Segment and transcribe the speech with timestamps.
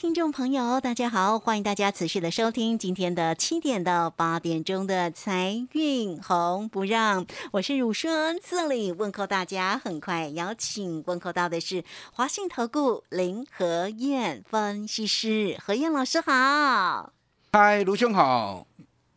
[0.00, 9.76] 听众朋友，大家好，欢迎大家持续的收听今天的七点到八点钟的财运红不让，我是汝轩，这里问候大家。
[9.76, 17.12] 很快邀请问候到的是华信投顾林和燕分析师何燕老师好。
[17.52, 18.66] 嗨，卢兄好，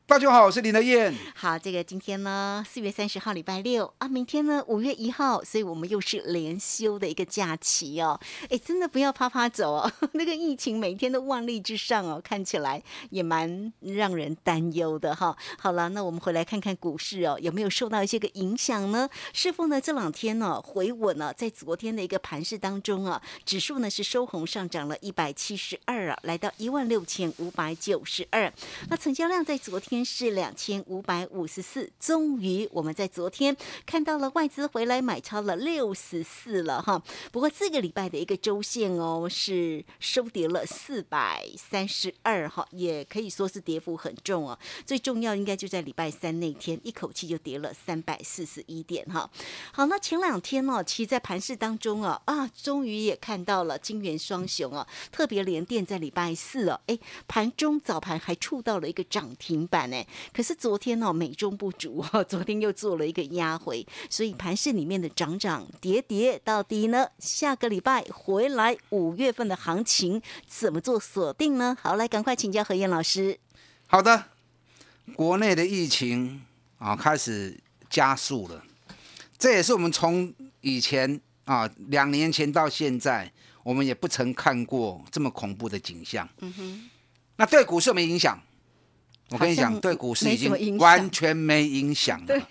[0.06, 1.16] 大家好，我是林德燕。
[1.34, 8.20] 好，这个今天呢，四月三十号礼拜六啊，明天呢五月一号，所以我们又是连休的一个假期哦。
[8.50, 15.36] 哎，真的不要啪啪走哦， 那个疫情每天都万例之上哦，看起来也蛮让人担忧的哈。
[15.58, 19.10] 好了，那我们回来看看股市哦，有没有受到一些个影响呢？
[19.32, 21.34] 是否呢这两天呢回稳了？
[21.34, 28.54] 在昨天的一个盘市当中啊，指数呢是收红上涨了一百七十二啊，来到一万六千五百九十二。
[28.90, 37.04] 那成交量在昨天是两千五百五十四，终于我们在昨天看到了外资回来买超了六十四了哈。
[37.34, 44.58] 不过这个礼拜的一个周线哦是收跌了四百三十二哈，也可以说是跌幅很重哦。
[44.86, 49.30] 最重要应该就在礼拜三那天，一口气就跌了三百四十一点哈。
[49.74, 56.98] 好，那前两天呢，其实，在盘市当中啊啊，终于也看到了金元双雄啊，特别连电在礼拜四哦，哎，
[57.28, 60.06] 盘中早盘还触到了一个涨停板呢。
[60.34, 71.78] 可是昨天哦，美中不足哦，昨天又做了一个压回，所以盘市里面的涨涨跌跌，到底呢，下个礼拜回来五月份的行情怎么做锁定呢？
[71.82, 73.40] 好，来赶快请教何燕老师。
[73.88, 74.26] 好的，
[75.16, 76.42] 国内的疫情
[76.78, 78.64] 啊开始加速了，
[79.38, 83.32] 这也是我们从以前啊两年前到现在，
[83.64, 86.28] 我们也不曾看过这么恐怖的景象。
[86.40, 86.90] 嗯哼，
[87.36, 88.42] 那对股市有没有影响？
[89.34, 92.28] 我跟你讲，对股市已经完全没影响了。
[92.28, 92.42] 对，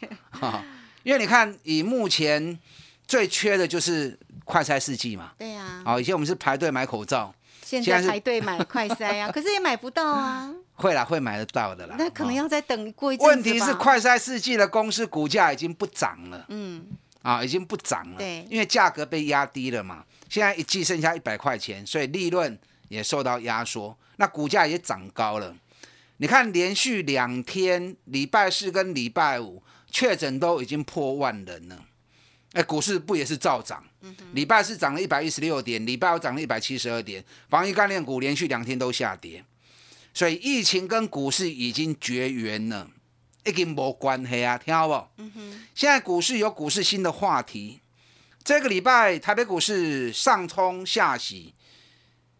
[1.05, 2.59] 因为你看，以目前
[3.07, 5.31] 最缺的就是快筛试剂嘛。
[5.39, 5.81] 对呀。
[5.87, 7.33] 哦，以前我们是排队买口罩，
[7.65, 10.53] 现在排队买快筛啊， 可是也买不到啊。
[10.75, 11.95] 会啦，会买得到的啦。
[11.97, 16.45] 那可能要再等过一阵子问题是快筛试剂的公司股价已经不涨了。
[16.49, 16.85] 嗯。
[17.23, 18.19] 啊，已经不涨了。
[18.19, 18.45] 对。
[18.51, 25.55] 因为价格被压低了嘛，现在一季剩下一百块钱，所以利润也受到压缩，那股价也涨高了。
[26.23, 29.61] 你看，连续两天，礼拜四跟礼拜五
[29.91, 31.85] 确诊都已经破万人了，
[32.53, 33.83] 哎，股市不也是照涨？
[34.33, 39.45] 礼拜四涨了一百一十六点，礼拜五涨了一百七十二点，防疫概念股连续两天都下跌，
[40.15, 42.89] 所以疫情跟股市已经绝缘了，
[43.45, 45.23] 已经没关系啊，听好不？
[45.75, 47.81] 现在股市有股市新的话题，
[48.45, 51.53] 这个礼拜台北股市上冲下洗，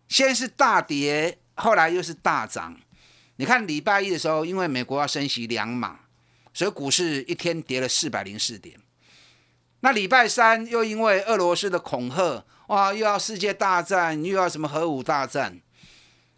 [0.07, 2.79] 先是大跌，后来又是大涨。
[3.43, 5.99] 你看礼拜一的时候，因为美国要升息两码，
[6.55, 8.79] 所以股市一天跌了四百零四点。
[9.81, 15.61] 那礼拜三又因为俄罗斯的恐吓，哇，又要世界大战，又要什么核武大战，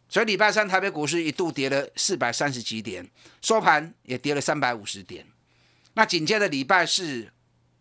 [0.08, 3.06] 所以礼拜三台北股市一度跌了四百三十几点，
[3.42, 5.26] 收盘也跌了三百五十点。
[5.92, 7.30] 那紧接着礼拜四，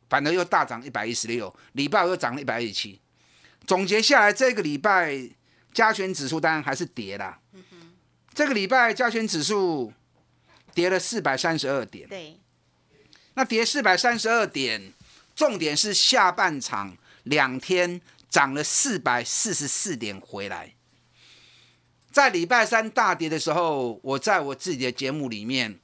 [0.10, 3.00] 反而又大涨一百一十六，礼拜五又涨了一百一十七。
[3.66, 5.18] 总结下来，这个礼拜
[5.74, 7.40] 加权指数当然还是跌了。
[8.34, 9.94] 这个礼拜加权指数
[10.74, 12.40] 跌了四百三十二点，对，
[13.36, 14.92] 那跌四百三十二点，
[15.36, 18.02] 重点是下半场两天
[18.32, 20.74] 涨了四百四十四点回来。
[22.12, 25.80] 在礼拜三大跌的时候，我在我自己的节目里面，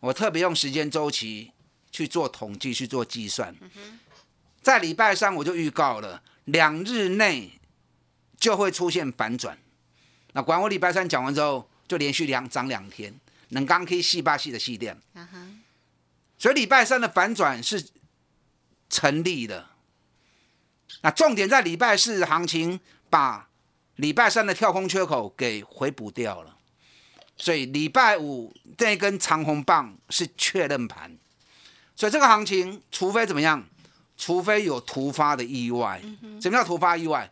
[0.00, 1.52] 我特别用时间周期
[1.90, 3.56] 去做统计、去做计算。
[4.60, 7.52] 在礼拜三我就预告了，两日内
[8.38, 9.58] 就会出现反转。
[10.34, 11.70] 那管我礼拜三讲完之后。
[11.86, 13.14] 就连续两涨两天，
[13.50, 14.96] 能刚可以细八细的细点，
[16.38, 17.88] 所以礼拜三的反转是
[18.90, 19.68] 成立的。
[21.02, 23.48] 那重点在礼拜四行情把
[23.96, 26.56] 礼拜三的跳空缺口给回补掉了，
[27.36, 31.16] 所以礼拜五这根长红棒是确认盘，
[31.94, 33.64] 所以这个行情除非怎么样，
[34.16, 36.00] 除非有突发的意外，
[36.40, 37.30] 什么叫突发意外？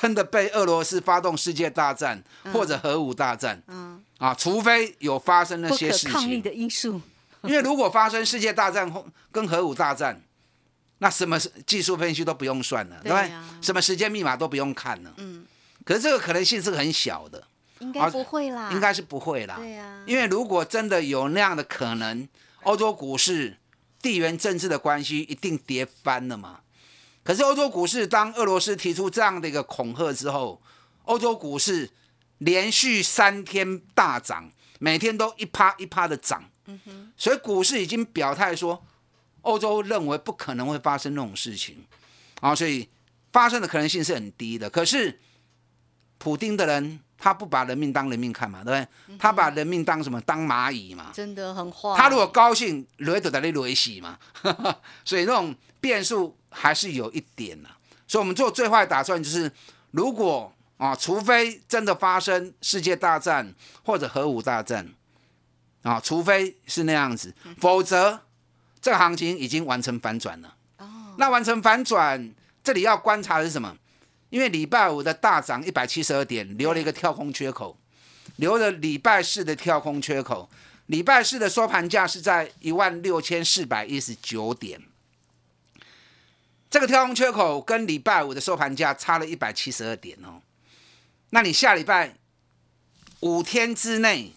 [0.00, 2.22] 真的被俄罗斯发动世界大战
[2.52, 7.00] 或者核武大战，嗯啊，除非有发生那些事情，抗力的因素。
[7.42, 10.20] 因为如果发生世界大战或跟核武大战，
[10.98, 13.30] 那什么技术分析都不用算了，对不对？
[13.60, 15.12] 什么时间密码都不用看了。
[15.18, 15.46] 嗯。
[15.84, 17.42] 可是这个可能性是很小的。
[17.78, 18.70] 应该不会啦。
[18.72, 19.54] 应该是不会啦。
[19.56, 20.02] 对呀。
[20.04, 22.28] 因为如果真的有那样的可能，
[22.64, 23.56] 欧洲股市
[24.02, 26.60] 地缘政治的关系一定跌翻了嘛。
[27.28, 30.62] 可是欧洲股市当俄罗斯提出这样的一个恐吓之后，
[31.04, 31.90] 欧洲股市
[32.38, 36.42] 连续三天大涨，每天都一趴一趴的涨。
[36.64, 37.12] 嗯哼。
[37.18, 38.82] 所以股市已经表态说。
[39.42, 41.86] 欧洲认为不可能会发生那种事情，
[42.40, 42.86] 啊，所以
[43.32, 44.68] 发生的可能性是很低的。
[44.68, 45.20] 可是，
[46.18, 49.16] 普丁的人他不把人命当人命看嘛，对不对？
[49.16, 50.20] 他把人命当什么？
[50.22, 51.12] 当蚂蚁嘛？
[51.14, 51.94] 真的很坏。
[51.96, 54.18] 他如果高兴，雷得在那雷洗嘛。
[55.04, 57.68] 所以那种变数还是有一点呐。
[58.06, 59.50] 所以我们做最坏打算就是，
[59.90, 63.54] 如果啊，除非真的发生世界大战
[63.84, 64.88] 或者核武大战，
[65.82, 68.20] 啊，除非是那样子，否则。
[68.80, 70.54] 这个行情已经完成反转了。
[70.76, 70.86] 哦，
[71.18, 73.76] 那完成反转，这里要观察的是什么？
[74.30, 77.76] 因为礼拜五的大涨一百七十二点，留了一个跳空缺口，
[78.36, 80.48] 留了礼拜四的跳空缺口。
[80.86, 84.80] 礼拜四的收盘价是在一万六千四百一十九点，
[86.70, 90.42] 这个跳空缺口跟礼拜五的收盘价差了一百七十二点哦。
[91.30, 92.14] 那你下礼拜
[93.20, 94.32] 五天之内，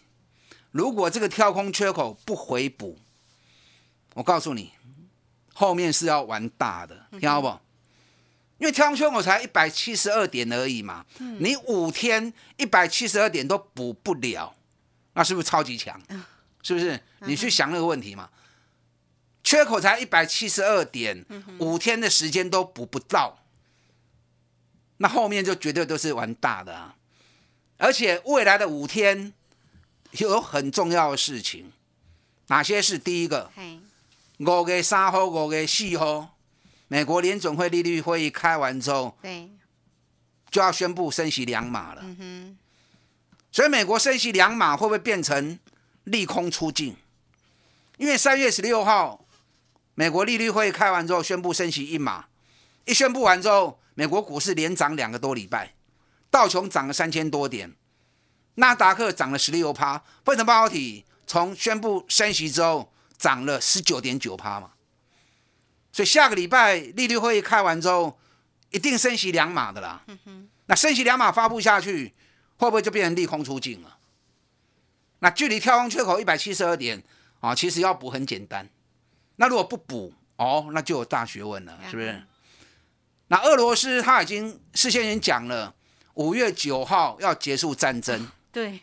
[0.72, 2.98] 如果这个跳空缺口不回补，
[4.13, 4.72] 我告诉你，
[5.54, 7.48] 后面是要玩大的，听到不？
[8.60, 11.06] 因为跳空缺口才一百七十二点而已嘛，
[11.39, 14.54] 你五天一百七十二点都补不了，
[15.13, 16.00] 那是不是超级强？
[16.63, 17.00] 是不是？
[17.22, 18.30] 你去想那个问题嘛。
[19.44, 21.26] 缺口才一百七十二点，
[21.60, 23.44] 五天的时间都补不到，
[24.98, 26.96] 那后面就绝对都是玩大的啊！
[27.78, 29.34] 而且未来的五天
[30.12, 31.72] 有很重要的事情，
[32.48, 33.52] 哪些是第一个？
[34.38, 36.38] 五月三号、五月四号，
[36.88, 39.50] 美国联总会利率会议开完之后，对，
[40.50, 42.02] 就要宣布升息两码了。
[42.04, 42.58] 嗯哼，
[43.52, 45.58] 所以美国升息两码会不会变成
[46.04, 46.96] 利空出尽？
[47.98, 49.24] 因为三月十六号，
[49.96, 52.26] 美国利率会议开完之后宣布升息一码，
[52.86, 55.74] 一宣布完之后，美国股市连涨两个多礼拜，
[56.30, 57.76] 道琼涨了三千多点，
[58.56, 62.92] 纳达克涨了十六趴，费城半导体从宣布升息之后。
[63.22, 64.72] 涨了十九点九趴嘛，
[65.92, 68.18] 所以下个礼拜利率会议开完之后，
[68.72, 70.04] 一定升息两码的啦。
[70.66, 72.16] 那升息两码发布下去，
[72.58, 74.00] 会不会就变成利空出尽了？
[75.20, 77.04] 那距离跳空缺口一百七十二点
[77.42, 78.68] 啊，其实要补很简单。
[79.42, 82.22] 那如果不补哦，那就有大学问了，是不是？
[83.30, 85.74] 那俄罗斯他已经事先已经讲了，
[86.14, 88.30] 五月九号要结束战争。
[88.54, 88.80] 对。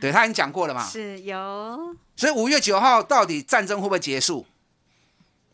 [0.00, 0.84] 对他已经讲过了嘛？
[0.84, 1.94] 是有。
[2.16, 4.44] 所以五月九号到底战争会不会结束？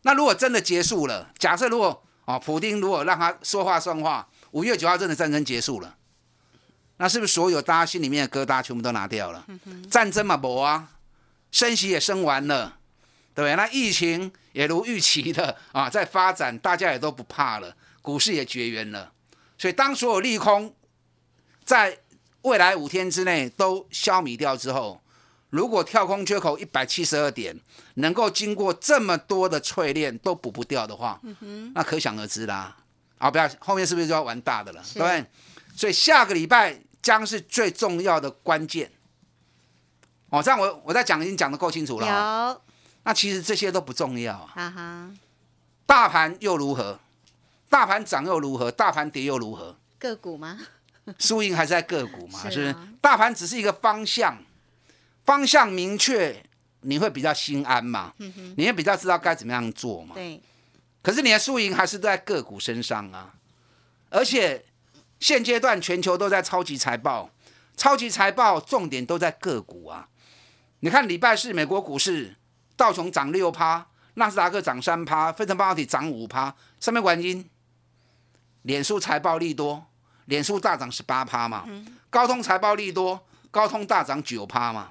[0.03, 5.97] 那如果真的结束了，假设如果啊，普丁如果让他说话算话，五月九号真的战争结束了，
[6.97, 9.45] 那是不是所有大家心里面的疙瘩全部都拿掉了？
[9.91, 10.93] 战争嘛，不啊，
[11.51, 12.79] 升息也升完了，
[13.37, 13.55] 对不对？
[13.55, 19.13] 那疫情也如预期的啊，在发展，大家也都不怕了，股市也绝缘了。
[19.57, 20.75] 所以当所有利空
[21.65, 21.99] 在。
[22.43, 25.03] 未来五天之内都消弭掉之后，
[25.51, 27.59] 如果跳空缺口一百七十二点
[27.95, 31.21] 能够经过这么多的淬炼都补不掉的话，
[31.75, 32.77] 那可想而知啦。
[33.19, 34.83] 啊，不要后面是不是就要玩大的了？
[34.95, 35.27] 对不对？
[35.75, 38.93] 所以下个礼拜将是最重要的关键。
[40.29, 42.07] 哦，这样我我在讲已经讲的够清楚了。
[42.07, 42.63] 有。
[43.07, 44.51] 那其实这些都不重要啊。
[44.53, 45.11] 哈哈。
[45.87, 46.99] 大盘又如何？
[47.71, 48.69] 大盘涨又如何？
[48.71, 49.79] 大盘跌又如何？
[49.99, 50.59] 个股吗？
[51.17, 52.77] 输赢还是在个股嘛， 是不是？
[53.01, 54.37] 大盘只是一个方向，
[55.25, 56.45] 方向明确，
[56.81, 58.13] 你会比较心安嘛？
[58.57, 60.17] 你也比较知道该怎么样做嘛？
[60.17, 60.43] 对。
[61.01, 63.33] 可是你的输赢还是在个股身上啊！
[64.11, 64.65] 而且
[65.21, 67.31] 现阶段全球都在超级财报，
[67.77, 70.09] 超级财报重点都在个股啊！
[70.81, 72.35] 你看礼拜四美国股市
[72.77, 77.49] 道琼涨六趴，纳斯达克涨三趴，非城半导体涨五趴，上面原因，
[78.63, 79.87] 脸书财报利多。
[80.27, 81.65] 脸书大涨十八趴嘛，
[82.11, 84.91] 高通财报利多，高通大涨九趴嘛，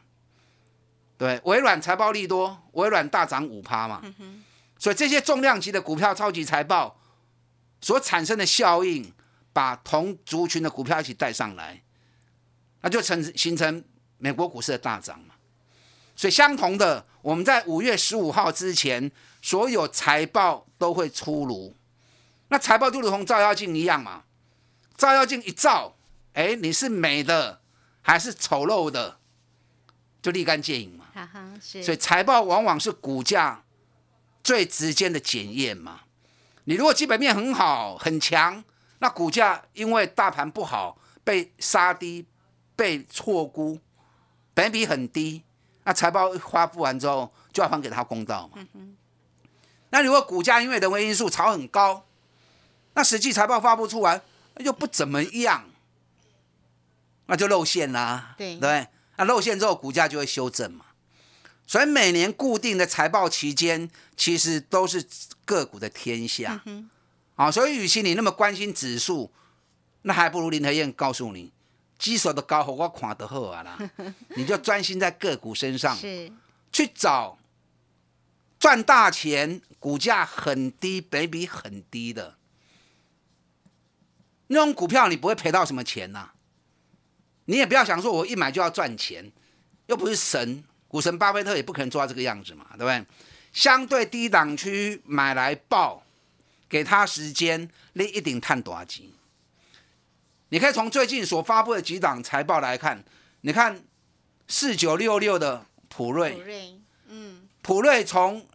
[1.18, 4.02] 对，微软财报利多，微软大涨五趴嘛，
[4.80, 6.98] 所以这些重量级的股票超级财报
[7.82, 9.12] 所产生的效应，
[9.52, 11.84] 把同族群的股票一起带上来，
[12.80, 13.84] 那就成形成
[14.18, 15.35] 美国股市的大涨嘛。
[16.16, 21.76] 所以相同的，我们在五月十五号之前，所有财报都会出炉，
[22.48, 24.24] 那财报就如同照妖镜一样嘛。
[24.96, 25.98] 照妖镜一照，
[26.34, 27.60] 哎，你是美的
[28.02, 29.20] 还是丑陋的，
[30.22, 31.06] 就立竿见影嘛。
[31.62, 33.64] 所以财报往往是股价
[34.42, 36.02] 最直接的检验嘛。
[36.64, 38.64] 你如果基本面很好很强，
[39.00, 42.26] 那股价因为大盘不好被杀低、
[42.76, 43.80] 被错估，
[44.54, 45.44] 本比很低，
[45.86, 48.68] 那财报发布完之后就要还给他公道嘛。
[49.92, 52.06] 那如果股价因为人为因素炒很高，
[52.96, 54.22] 那实际财报发布出来
[54.58, 55.70] 又不怎么样，
[57.28, 58.36] 那就露馅啦。
[58.38, 58.60] 对，
[59.16, 60.86] 那露馅之后股价就会修正嘛。
[61.68, 65.06] 所以每年固定的财报期间，其实都是
[65.46, 66.62] 个股的天下。
[67.36, 69.32] 啊，所以与其你那么关心指数，
[70.02, 71.52] 那还不如林和燕告诉你，
[71.98, 73.78] 基手的高和我看得好啊啦，
[74.36, 76.32] 你就专心在个股身上是
[76.72, 77.38] 去找
[78.60, 82.36] 赚大钱，股价很低、本比很低的
[84.48, 86.32] 那种股票，你不会赔到什么钱呐、
[87.46, 89.32] 你也不要想说我一买就要赚钱，
[89.88, 93.06] 又不是神，股神巴菲特也不可能做到这个样子嘛，对不对？
[93.54, 96.04] 相对低档区买来报，
[96.68, 99.15] 给他时间，你一定探多少级？
[100.50, 103.04] 你可以从最近所发布的几档财报来看，
[103.42, 103.82] 你看
[104.48, 108.46] 四九六六的普瑞，普瑞，嗯，普瑞从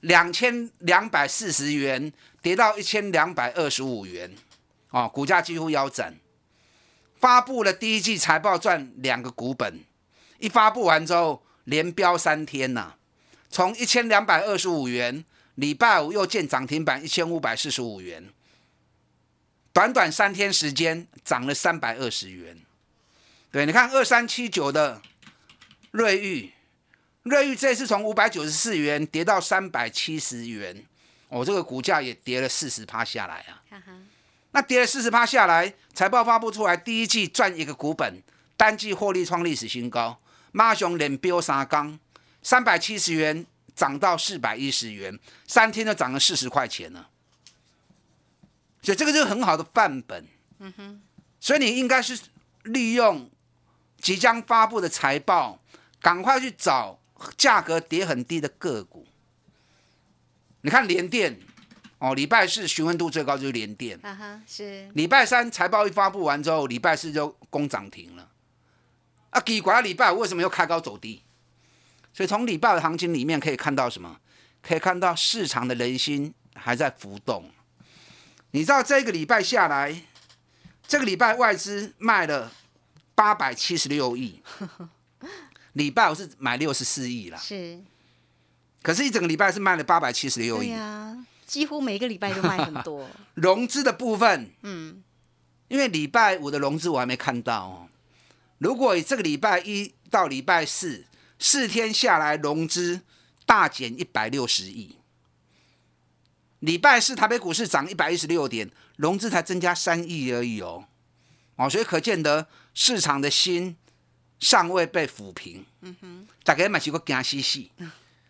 [0.00, 4.34] 两千两百四十元跌到一千两百二十五元，
[4.90, 6.16] 哦，股价几乎腰斩。
[7.16, 9.80] 发布了第一季财报赚两个股本，
[10.38, 12.94] 一发布完之后连飙三天呐、
[13.48, 18.30] 从一千两百二十五元，礼拜五又见涨停板一千五百四十五元，
[19.74, 22.56] 短短三天时间涨了三百二十元。
[23.50, 25.02] 对，你看二三七九的
[25.90, 26.52] 瑞昱，
[27.24, 30.86] 瑞昱这次从五百九十四元跌到三百七十元，
[31.28, 33.82] 哦，这个股价也跌了四十趴下来啊。
[34.52, 38.22] 那跌了四十趴下来，财报发布出来，第一季赚一个股本，
[38.56, 40.20] 单季获利创历史新高，
[40.52, 41.98] 马熊连飙三缸，
[42.44, 47.08] 三百七十元涨到四百一十元，三天就涨了四十块钱了。
[48.84, 50.24] 所以这个就是很好的范本。
[50.58, 51.02] 嗯哼，
[51.40, 52.16] 所以你应该是
[52.62, 53.28] 利用
[53.98, 55.58] 即将发布的财报，
[56.00, 57.00] 赶快去找
[57.36, 59.06] 价格跌很低的个股。
[60.60, 61.38] 你看联电，
[61.98, 63.98] 哦，礼拜四询问度最高就是联电。
[64.00, 68.30] 哈哈，是礼拜三财报一发布完之后，礼拜四就攻涨停了。
[69.30, 71.22] 啊，奇怪，礼拜五为什么又开高走低？
[72.12, 74.20] 所以从礼拜的行情里面可以看到什么？
[74.62, 77.50] 可以看到市场的人心还在浮动。
[78.54, 80.02] 你知道这个礼拜下来，
[80.86, 82.52] 这个礼拜外资卖了
[83.12, 84.40] 八百七十六亿，
[85.74, 87.80] 礼拜我是买六十四亿啦，是，
[88.80, 90.70] 可是一整个礼拜是卖了八百七十六对亿。
[90.70, 95.02] 呀，几乎每个礼拜都卖很多， 融资的部分，嗯，
[95.66, 97.88] 因为礼拜五的融资我还没看到哦。
[98.58, 101.04] 如果这个礼拜一到礼拜四
[101.40, 103.00] 四天下来，融资
[103.44, 104.94] 大减一百六十亿。
[106.64, 110.82] 礼拜四台北股市涨一百一十六点，融资才增加三亿而已哦。
[111.56, 113.76] 哦，所以可见得市场的心
[114.40, 115.64] 尚未被抚平。
[115.82, 117.70] 嗯哼，大家买起个惊兮兮，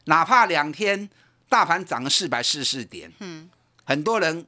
[0.07, 1.09] 哪怕两天
[1.49, 3.49] 大盘涨了四百四十四点，嗯，
[3.85, 4.45] 很多人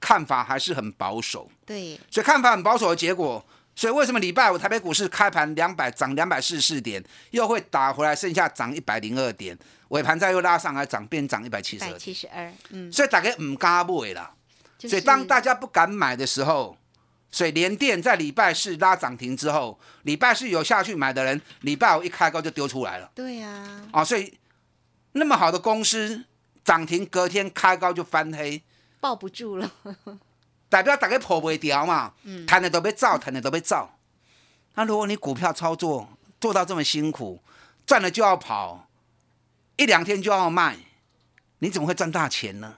[0.00, 1.50] 看法还是很保守。
[1.66, 3.44] 对，所以看法很保守的结果，
[3.76, 9.56] 所以为什么礼拜五台北股市开盘两百涨两百四十四点，又会打回来，剩下涨一百零二点，
[9.88, 14.32] 尾盘再又拉上来涨，变涨一百七十二，七十二，嗯，所以大家唔敢买啦。
[14.78, 16.76] 就是所以当大家不敢买的时候，
[17.30, 24.02] 所以联电在礼拜四拉涨停之后，礼拜四有下去买的人，礼拜五一开高就丢出来了对呀，啊！
[24.02, 24.32] 所以
[25.12, 26.24] 那么好的公司
[26.64, 28.62] 涨停隔天开高就翻黑，
[29.00, 29.70] 抱不住了，
[30.68, 32.12] 代表大家破不掉嘛，
[32.46, 33.98] 谈的都被造，谈的都被造。
[34.74, 36.08] 那如果你股票操作
[36.40, 37.40] 做到这么辛苦，
[37.86, 38.88] 赚了就要跑，
[39.76, 40.76] 一两天就要卖，
[41.60, 42.76] 你怎么会赚大钱呢？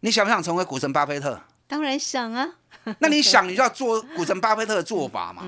[0.00, 1.40] 你想不想成为股神巴菲特？
[1.66, 2.56] 当然想啊，
[2.98, 5.44] 那你想，你就要做股神巴菲特的做法嘛。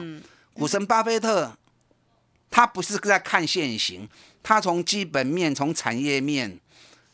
[0.54, 1.56] 股神巴菲特
[2.50, 4.09] 他不是在看现行，
[4.42, 6.61] 他从基本面、从产业面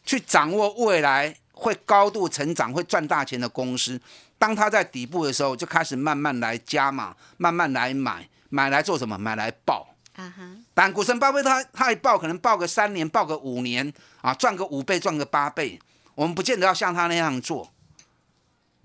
[0.04, 4.00] 去掌握未来会高度成长、会赚大钱的公司。
[4.38, 9.18] 当它在底部的时候，就开始慢慢来加码，慢慢来买，买来做什么？
[9.18, 9.88] 买来报。
[10.14, 10.42] 啊哈，
[10.74, 15.80] 但股神巴菲特他他一报可能报个三年，报个五年啊，赚个五倍，赚个八倍。
[16.14, 17.72] 我们不见得要像他那样做。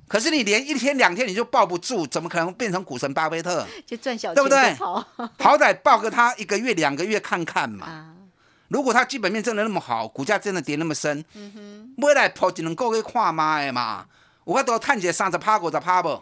[0.08, 3.66] 可是你连一天两天你就抱不住，怎么可能变成股神巴菲特？
[3.86, 7.88] 就赚小钱对不对好歹抱个他一个月两个月看看嘛。
[7.88, 8.14] 啊，
[8.74, 11.24] 如果它基本面真的那么好，股价真的跌那么深，
[11.98, 14.04] 未来破一两个月看卖的嘛，
[14.44, 16.20] 我都探一个三十趴五十趴不？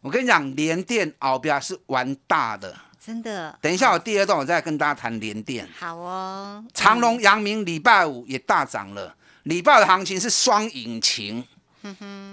[0.00, 2.74] 我跟你讲，联电后边是玩大的。
[2.98, 5.68] 真的，等一下，我第二段我再跟大家谈联电。
[5.78, 11.44] 好哦，长隆、阳明礼拜五也大涨了，礼拜的行情是双引擎，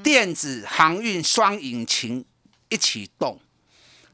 [0.01, 2.24] 电子、航运双引擎
[2.69, 3.38] 一起动。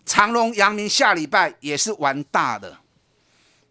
[0.03, 2.79] 长隆、阳明下礼拜也是玩大的。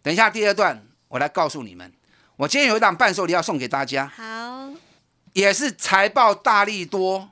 [0.01, 1.91] 等一下第二段我来告诉你们，
[2.35, 4.69] 我今天有一档伴手礼要送给大家，好，
[5.33, 7.31] 也是财报大力多，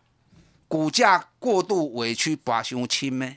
[0.68, 3.36] 股价过度委屈，把胸轻呢。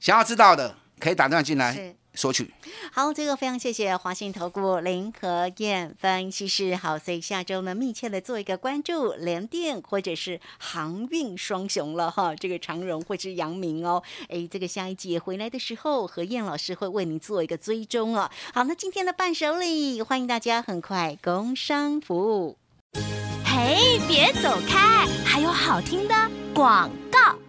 [0.00, 1.94] 想要知道的可以打电话进来是。
[2.18, 2.52] 索取。
[2.92, 6.74] 好，这个非常谢谢华信投顾林和燕分析师。
[6.74, 12.34] 好，所以下周呢，密切的做一个关注联电或者是航运双雄了哈。
[12.34, 18.28] 这个长荣或是阳明哦，哎，这个下一节回来的时候，何燕老师会为您做一个追踪哦。
[18.52, 22.56] 好，那今天的伴手礼，欢迎大家很快工商服务。
[23.44, 26.14] 嘿，别走开，还有好听的
[26.52, 27.47] 广告。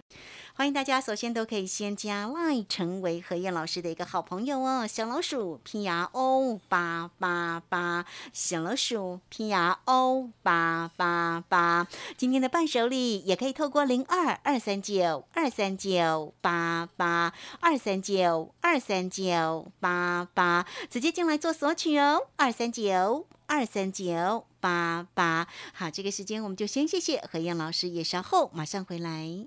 [0.60, 4.86] 欢迎大家，首先都可以先加 Line 成为何燕老师的一个好朋友哦。
[4.86, 11.88] 小老鼠 P R O 八八八，小老鼠 P R O 八八八。
[12.18, 22.26] 今天的伴手礼也可以透过零二二三九二三九八八二三九二三九八八直接进来做索取哦。
[22.36, 25.48] 二三九二三九八八。
[25.72, 29.46] 好，这个时间我们就先谢谢何燕老师，也稍后马上回来。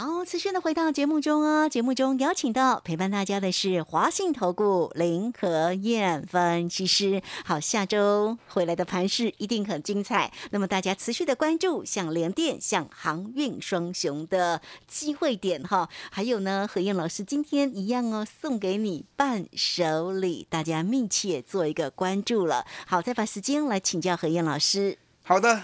[0.00, 1.68] 好，持续的回到节目中哦。
[1.68, 7.20] 节目中邀请到陪伴大家的是华信投顾林和燕分析师。
[7.44, 10.32] 好，下周回来的盘势一定很精彩。
[10.52, 15.88] 那么大家持续的关注像联电、像航运双雄的机会点哈。
[16.12, 22.64] 还有呢，何燕老师今天一样哦，送给你伴手礼，大家密切做一个关注了。
[22.86, 24.96] 好，再把时间来请教何燕老师。
[25.24, 25.60] 好的，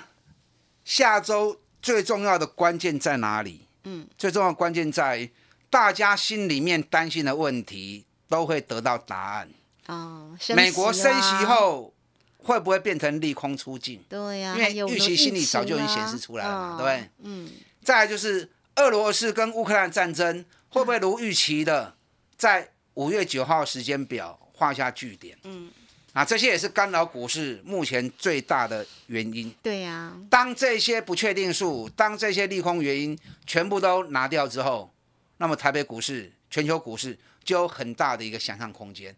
[0.84, 3.63] 下周最重要的关键在哪里？
[3.84, 5.30] 嗯，最重要的关键在于
[5.70, 9.48] 大家心里面担心的问题都会得到答案。
[9.86, 11.92] 哦，升美国升息，后
[12.38, 14.02] 会不会变成利空出尽？
[14.08, 17.10] 对呀、因为预期心理早就已经显示出来了对不对？
[17.22, 17.50] 嗯，
[17.82, 21.94] 再来就是俄罗斯跟乌克兰战争会不会如预期的
[22.36, 25.36] 在五月九号时间表画下句点？
[25.44, 25.70] 嗯，
[26.14, 29.52] 啊，这些也是干扰股市目前最大的原因。
[29.62, 34.90] 对呀、当这些不确定数，当这些利空原因全部都拿掉之后，
[35.38, 39.14] 那么台北股市、全球股市就有很大的一个想象空间。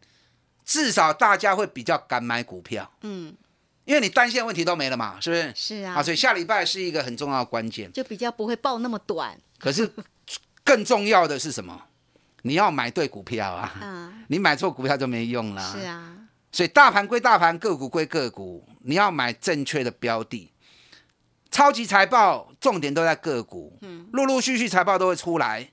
[0.65, 3.33] 至少大家会比较敢买股票，嗯，
[3.85, 5.53] 因为你单线问题都没了嘛，是不是？
[5.55, 7.93] 是啊，啊，所以下礼拜是一个很重要的关键。
[7.93, 9.89] 就比较不会爆那么短可是
[10.65, 11.85] 更重要的是什么？
[12.43, 13.75] 你要买对股票啊！
[13.81, 15.73] 啊，你买错股票就没用了。
[15.73, 16.17] 是啊，
[16.57, 20.51] 所以大盘归大盘，个股归个股，你要买正确的标的。
[21.51, 25.71] 超级财报重点都在个股，嗯陆陆续续财报都会出来，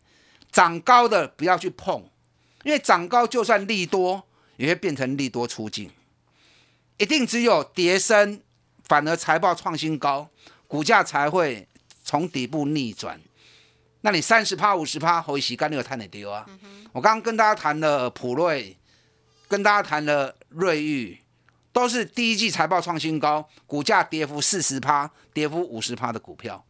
[0.52, 2.04] 涨高的不要去碰，
[2.66, 5.90] 因为涨高就算利多，也会变成利多出尽。
[6.98, 8.42] 一定只有跌升，
[8.84, 10.28] 反而财报创新高，
[10.68, 11.66] 股价才会
[12.04, 13.18] 从底部逆转。
[14.02, 16.46] 那你三十趴、五十趴，回洗干你有摊得丢啊！
[16.92, 18.78] 我刚刚跟大家谈了普瑞，
[19.48, 21.20] 跟大家谈了瑞昱，
[21.72, 26.64] 都是第一季财报创新高，股价跌幅四十趴、跌幅五十趴的股票。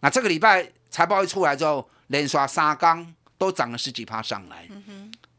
[0.00, 4.68] 那这个礼拜财报一出来之后，连刷三缸都涨了十几趴上来，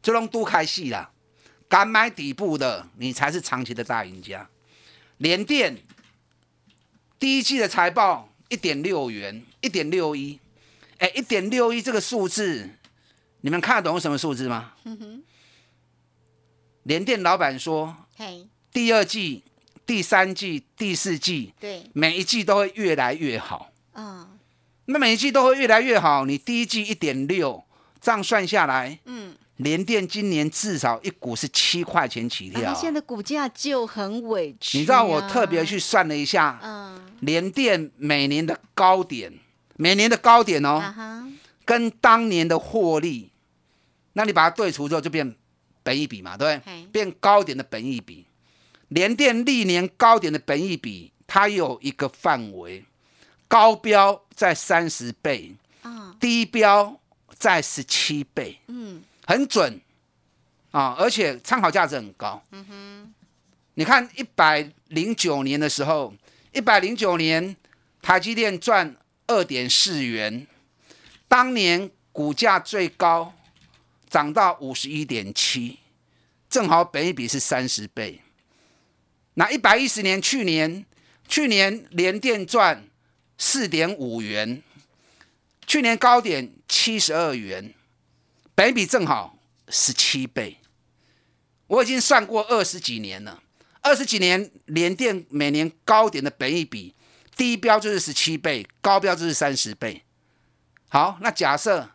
[0.02, 1.10] 这种都开戏啦。
[1.68, 4.48] 敢买底部的，你才是长期的大赢家。
[5.18, 5.76] 联电
[7.18, 10.40] 第一季的财报一点六元，一点六一，
[10.98, 12.68] 哎，一点六一这个数字，
[13.42, 14.72] 你们看得懂什么数字吗？
[16.84, 19.44] 联电老板说，嘿，第二季、
[19.84, 23.70] 第三季、第四季对，每一季都会越来越好。
[23.92, 24.28] 啊，
[24.86, 27.62] 那每一季都会越来越好，你第一季一点六，
[28.00, 32.60] 这样算下来，嗯，联电今年至少一股是七块钱起跳。
[32.60, 32.62] 啊。
[32.62, 39.32] 然后现在股价就很委屈、你知道我特别去，算了一下，嗯，联电每年的高点，
[39.76, 41.28] 每年的高点哦，啊，
[41.64, 43.32] 跟当年的获利，
[44.14, 45.36] 那你把它对除之后就变
[45.82, 46.86] 本益比嘛，对不对？
[46.86, 48.26] 变高点的本益比。
[48.88, 52.84] 联电历年高点的本益比，它有一个范围，
[53.46, 56.98] 高标在三十倍，啊，低标
[57.36, 59.80] 在十七倍，嗯，很准。
[60.72, 62.40] 啊，而且参考价值很高。
[63.74, 66.14] 你看一百零九年的时候，
[66.52, 67.56] 一百零九年
[68.00, 68.94] 台积电赚
[69.26, 70.46] 二点四元，
[71.26, 73.32] 当年股价最高
[74.10, 75.78] 涨到五十一点七，
[76.50, 78.20] 正好本一比是三十倍。
[79.34, 80.84] 那一百一十年去年，
[81.28, 82.88] 去年联电赚
[83.38, 84.60] 四点五元，
[85.64, 87.72] 去年高点七十二元，
[88.56, 90.58] 本一比正好十七倍。
[91.68, 93.40] 我已经算过二十几年了，
[93.80, 96.96] 二十几年联电每年高点的本益比，
[97.36, 100.02] 低标就是十七倍，高标就是三十倍。
[100.88, 101.88] 好，那假设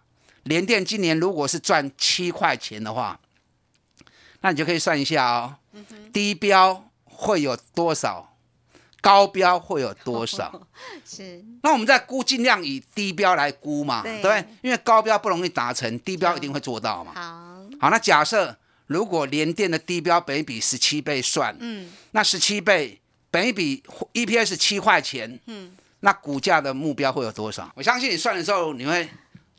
[0.46, 3.20] 联电今年如果是赚七块钱的话，
[4.42, 5.56] 那你就可以算一下哦，
[6.14, 8.36] 低标会有多少，
[9.02, 10.68] 高标会有多少？
[11.06, 14.46] 是那我们在估，尽量以低标来估嘛，对对不对？
[14.62, 17.12] 因为高标不容易达成，低标一定会做到嘛。
[17.16, 18.56] 好，好，那假设
[18.88, 27.72] 如果联电的低标本益比十七倍算，嗯那十七倍本益比 EPS 七块钱，嗯，那股价的目标会有多少？
[27.76, 29.10] 我相信你算的时候你会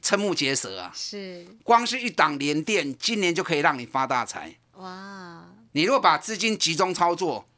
[0.07, 0.93] 瞠目结舌啊！
[0.95, 4.55] 是光是一档联电，今年就可以让你发大财。
[4.75, 7.49] 哇，你如果把资金集中操作，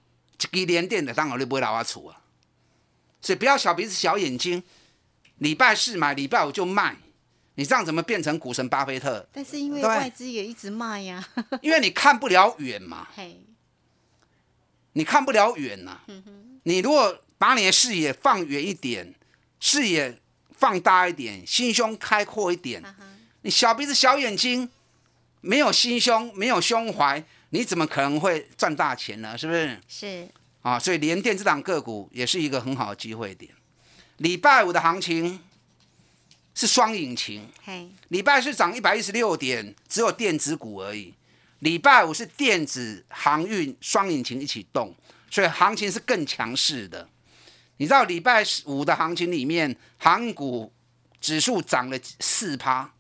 [0.53, 2.23] 一支联电的当然就不会老啊处啊。
[3.21, 4.63] 所以不要小鼻子小眼睛，
[5.37, 6.97] 礼拜四买，礼拜五就卖，
[7.57, 9.29] 你这样怎么变成股神巴菲特？
[9.31, 11.29] 但是因为外资也一直卖呀，
[11.61, 13.09] 因为你看不了远嘛。
[13.15, 13.43] 嘿，
[14.95, 16.01] 你看不了远呐、
[16.63, 19.15] 你如果把你的视野放远一点，
[19.61, 20.19] 视野
[20.59, 22.83] 放大一点，心胸开阔一点，
[23.43, 24.69] 你小鼻子小眼睛，
[25.41, 29.39] 没有心胸，没有胸怀，你怎么可能会赚大钱呢？
[29.39, 29.81] 是不是？
[29.89, 30.29] 是
[30.63, 33.51] 啊，所以联电这档个股也是一个很好的机会点。
[34.17, 35.41] 礼拜五的行情
[36.57, 41.15] 是双引擎，嘿，礼拜是涨一百一十六点，只有电子股而已。
[41.61, 44.93] 礼拜五是电子、航运双引擎一起动，
[45.31, 47.09] 所以行情是更强势的。
[47.79, 50.73] 你知道礼拜五的行情里面，航股
[51.21, 52.93] 指数涨了四趴，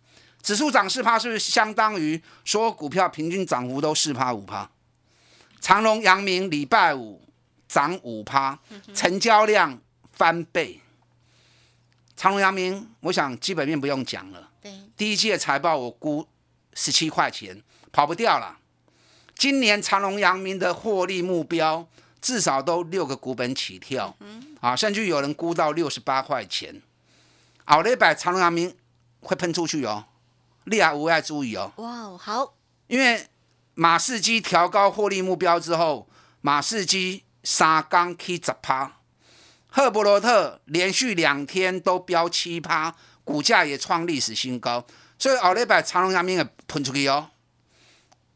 [0.42, 4.68] 指数涨四趴，是不是相当于所有股票平均涨幅都四趴五趴？
[5.60, 7.20] 长隆、阳明礼拜五
[7.68, 8.58] 涨五趴，
[8.94, 9.78] 成交量
[10.12, 10.80] 翻倍。
[12.16, 14.48] 长隆、阳明，我想基本面不用讲了。
[14.60, 16.26] 对，第一季的财报我估
[16.74, 17.60] 十七块钱，
[17.92, 18.58] 跑不掉了。
[19.36, 21.86] 今年长隆、阳明的获利目标
[22.20, 24.16] 至少都六个股本起跳，
[24.60, 26.82] 啊，甚至有人估到六十八块钱。
[27.64, 28.74] 好了一百长隆、阳明
[29.20, 30.04] 会喷出去哦，
[30.64, 32.54] 利亚无爱注意哦，哇哦，好，
[32.86, 33.26] 因为
[33.74, 36.08] 马士基调高获利目标之后，
[36.40, 38.98] 马士基三缸 K 十趴，
[39.68, 44.84] 赫伯罗特连续两天都飙七趴，股价也创历史新高，
[45.18, 47.28] 所以后礼拜长隆、阳明也喷出去哦。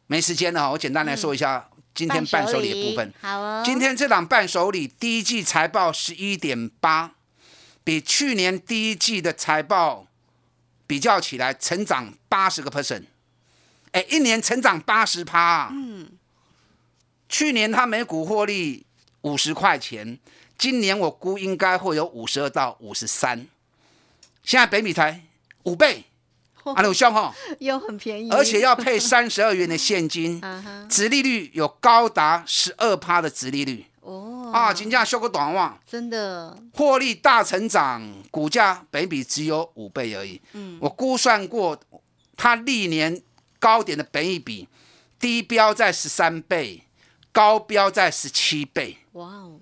[0.07, 3.12] 没时间了哦，我简单来说一下今天伴手礼的部分。
[3.20, 7.12] 好哦，今天这档伴手礼第一季财报十一点八，
[7.85, 10.07] 比去年第一季的财报
[10.87, 13.05] 比较起来，成长八十个 percent，
[13.92, 15.68] 哎，一年成长八十趴。
[15.72, 16.11] 嗯，
[17.28, 18.87] 去年它每股获利
[19.22, 20.18] 五十块钱，
[20.59, 23.46] 今年我估应该会有五十二到五十三，
[24.42, 25.22] 现在北米才
[25.64, 26.05] 五倍，
[26.64, 33.87] 啊，有效哈，又很便宜，而且要配三十二元的现金，嗯哼，殖利率有高达十二趴的殖利率。
[34.01, 34.51] 哦。
[34.53, 40.40] 啊，金价修个短袜，真的，获利大成长，股价本比只有五倍而已。
[40.53, 41.79] 嗯，我估算过，
[42.37, 43.22] 它历年
[43.59, 44.68] 高点的本益比，
[45.18, 46.83] 低标在十三倍，
[47.33, 49.59] 高标在十七倍，哇哦，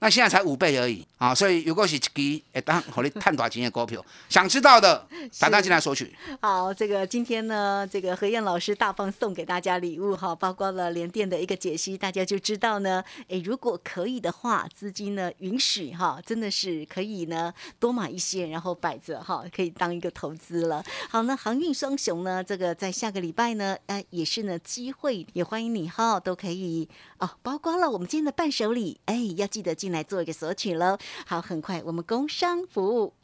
[0.00, 1.34] 那现在才五倍而已啊！
[1.34, 5.06] 所以如果是一支会当和你探多少钱的股票， 想知道的
[5.38, 6.16] 打电进来索取。
[6.40, 20.82] 好，这个今天呢，这个何燕老师大方送给大家礼物哈，包括了联电的一个解析，大家就知道呢，诶，如果可以的话，资金呢允许哈，真的是可以呢多买一些，然后摆着哈，可以当一个投资了。
[21.10, 30.98] 好，那航运双雄呢，这个在下个礼拜呢，呃，也是呢机会，也欢迎你哈，都可以哦，包括了我们今天的伴手礼，哎，要记得进来做一个索取喽。
[31.26, 33.14] 好，很快我们工商服务。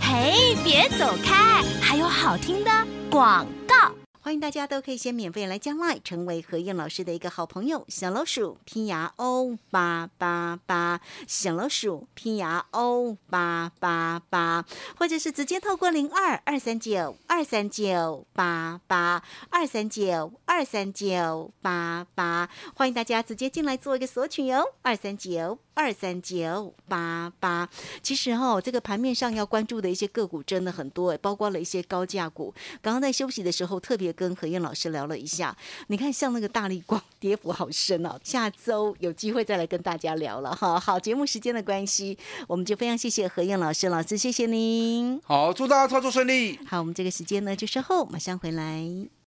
[0.00, 2.70] 嘿，别走开，还有好听的
[3.10, 3.92] 广告。
[4.20, 7.84] 欢迎大家都可以先免费来加 line，成为何燕老师的一个好朋友。
[7.88, 14.64] 小老鼠拼牙 O 八八八，小老鼠拼牙 O 八八八，
[14.98, 27.68] 或者是直接透过零二二三九二三九八八二三九二三九八八，欢迎大家直接进来做一个索取哟，二三九二三九八八。
[28.02, 32.52] 其实哈，这个盘面上要关注的一些个股真的很多诶，包括了一些高价股。
[32.80, 35.54] 刚刚在休息的时候，特别跟何燕老师聊了一下，
[35.88, 38.18] 你看像那个大力光跌幅好深哦。
[38.24, 40.80] 下周有机会再来跟大家聊了哈。
[40.80, 42.16] 好，节目时间的关系，
[42.48, 45.20] 我们就非常谢谢何燕老师，老师谢谢您。
[45.24, 46.58] 好，祝大家操作顺利。
[46.66, 49.25] 好，我们这个时间呢就稍后马上回来。